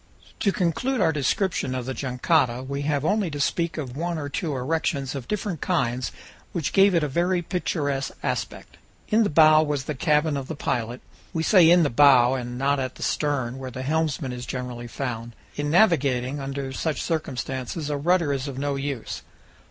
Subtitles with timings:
[0.39, 4.29] To conclude our description of the jangada, we have only to speak of one or
[4.29, 6.11] two erections of different kinds
[6.53, 8.77] which gave it a very picturesque aspect.
[9.09, 11.01] In the bow was the cabin of the pilot
[11.33, 14.87] we say in the bow, and not at the stern, where the helmsman is generally
[14.87, 15.35] found.
[15.55, 19.21] In navigating under such circumstances a rudder is of no use.